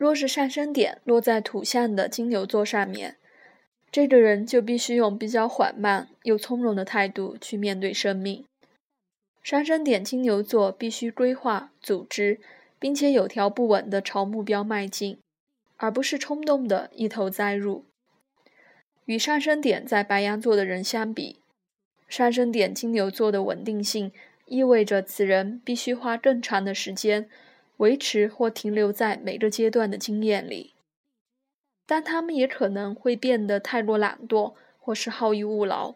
[0.00, 3.18] 若是上升点落在土象的金牛座上面，
[3.92, 8.42] 这个人就必须用比较缓慢又从容的态度去面对生命。
[9.42, 12.40] 上升点金牛座必须规划、组织，
[12.78, 15.18] 并且有条不紊地朝目标迈进，
[15.76, 17.84] 而不是冲动的一头栽入。
[19.04, 21.40] 与上升点在白羊座的人相比，
[22.08, 24.10] 上升点金牛座的稳定性
[24.46, 27.28] 意味着此人必须花更长的时间
[27.80, 30.74] 维持或停留在每个阶段的经验里，
[31.86, 35.94] 但他们也可能会变得太过懒惰或是好逸恶劳。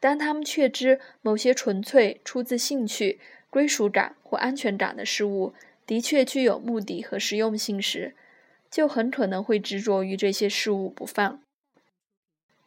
[0.00, 5.54] 当他们确知某些纯粹出自兴趣、归属感或安全感的事物
[5.86, 8.16] 的确具有目的和实用性时，
[8.68, 11.40] 就很可能会执着于这些事物不放。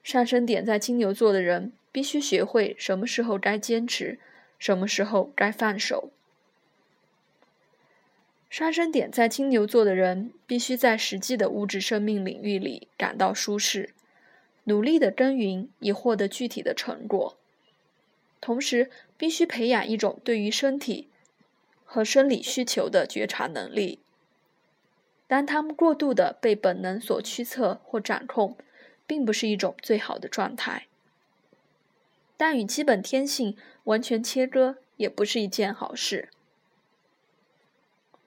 [0.02, 4.18] 上升点在金牛座的人必须学会什么时候该坚持，
[4.58, 6.12] 什么时候该放手。
[8.52, 13.94] 上升点在金牛座的人必须在实际的物质生命领域里感到舒适。
[14.66, 17.38] 努力的耕耘以获得具体的成果，
[18.42, 21.08] 同时必须培养一种对于身体
[21.86, 24.00] 和生理需求的觉察能力。
[25.28, 28.58] 当他们过度的被本能所驱策或掌控，
[29.08, 30.88] 并不是一种最好的状态。
[32.36, 33.56] 但与基本天性
[33.86, 36.28] 完全切割也不是一件好事。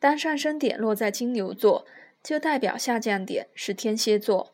[0.05, 1.86] 当上升点落在金牛座，
[2.22, 4.52] 就代表下降点是天蝎座。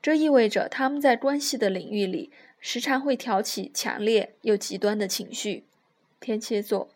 [0.00, 5.64] 这意味着他们在关系的领域里时常会挑起强烈又极端的情绪。
[6.20, 6.88] 天蝎座，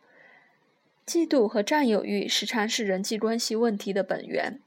[1.04, 4.60] 嫉妒和占有欲时常是人际关系问题的本源。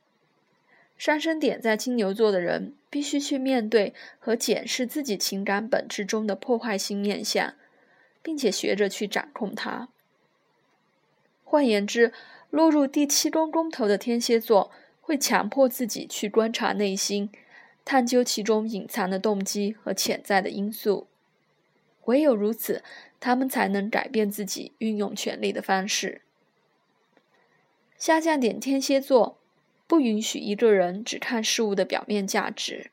[0.98, 7.54] 上升点在金牛座的人必须去面对和检视自己情感本质中的破坏性面相，
[8.22, 9.88] 并且学着去掌控它。
[11.46, 12.12] 换言之，
[12.54, 14.70] 落入第七宫宫头的天蝎座
[15.02, 17.32] 会强迫自己去观察内心。
[17.84, 21.08] 探究其中隐藏的动机和潜在的因素，
[22.06, 22.84] 唯有如此，
[23.20, 26.22] 他们才能改变自己运用权力的方式。
[27.98, 29.40] 下降点天蝎座
[29.88, 32.92] 不允许一个人只看事物的表面价值。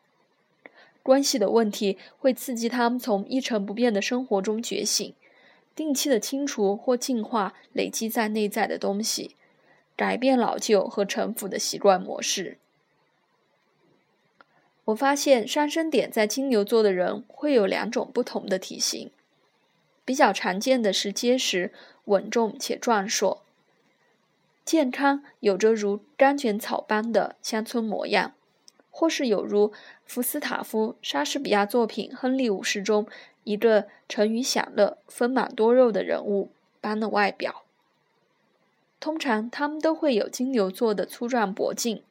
[1.02, 5.14] 关系的问题会刺激他们从一成不变的生活中觉醒，
[5.76, 9.36] 定期的清除或净化累积在内在的东西，
[10.00, 12.56] 改变老旧和陈腐的习惯模式。
[14.86, 19.10] 我发现上升点在金牛座的人会有两种不同的体型，
[20.06, 21.70] 比较常见的是结实、
[22.06, 23.42] 稳重且壮硕，
[24.64, 28.32] 健康，有着如甘卷草般的乡村模样，
[28.90, 29.70] 或是有如
[30.06, 33.06] 福斯塔夫莎士比亚作品《亨利五世》中
[33.44, 36.50] 一个沉鱼享乐、丰满多肉的人物
[36.80, 37.64] 般的外表。
[39.00, 42.02] 通常，他们都会有金牛座的粗壮脖颈。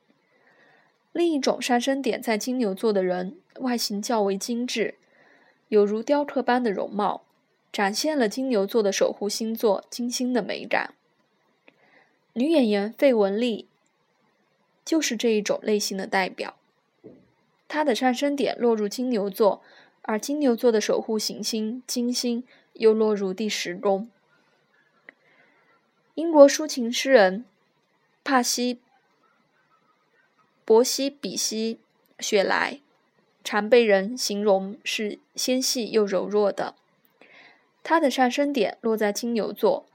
[1.13, 4.95] 另一种上升点在金牛座的人，外形较为精致，
[5.67, 7.21] 有如雕刻般的容貌，
[7.71, 10.95] 展现了金牛座的守护星座金星的美感。
[12.33, 13.67] 女演员费雯丽
[14.83, 16.55] 就是这一种类型的代表。
[17.67, 19.61] 她的上升点落入金牛座，
[20.01, 24.09] 而金牛座的守护行星金星又落入第十宫。
[26.19, 27.45] 英国抒情诗人
[28.25, 28.81] 帕西。
[30.65, 31.79] 伯西比西
[32.19, 32.81] 雪莱
[33.41, 36.75] 常被人形容是纤细又柔弱的。
[37.83, 39.85] 他的上升点落在金牛座，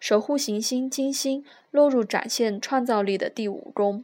[0.00, 4.02] 守护行星金星落入展现创造力的第五宫。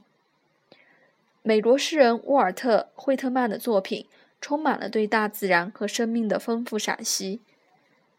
[1.41, 4.07] 美国诗人沃尔特·惠特曼的作品
[4.43, 7.41] 充满了对大自然和生命的丰富赏析。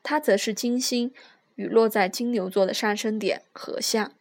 [0.02, 1.14] 他则是金星
[1.56, 4.12] 与落在金牛座的上升点合相。